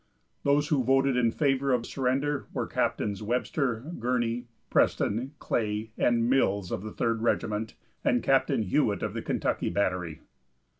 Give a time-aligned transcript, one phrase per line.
[0.41, 6.71] Those who voted in favor of surrender were Captains Webster, Gurnee, Preston, Clay and Mills
[6.71, 10.21] of the Third Regiment, and Captain Hewitt of the Kentucky Battery.